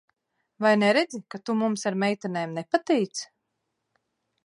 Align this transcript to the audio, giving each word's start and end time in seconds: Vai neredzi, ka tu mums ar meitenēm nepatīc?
Vai 0.63 0.71
neredzi, 0.83 1.19
ka 1.33 1.41
tu 1.45 1.55
mums 1.61 1.85
ar 1.91 1.99
meitenēm 2.05 2.59
nepatīc? 2.61 3.25